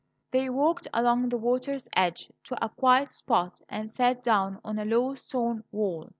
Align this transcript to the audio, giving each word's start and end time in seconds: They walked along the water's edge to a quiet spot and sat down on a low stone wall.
They 0.31 0.49
walked 0.49 0.87
along 0.95 1.29
the 1.29 1.37
water's 1.37 1.87
edge 1.95 2.31
to 2.45 2.65
a 2.65 2.69
quiet 2.69 3.11
spot 3.11 3.61
and 3.69 3.87
sat 3.91 4.23
down 4.23 4.59
on 4.63 4.79
a 4.79 4.83
low 4.85 5.13
stone 5.13 5.63
wall. 5.71 6.09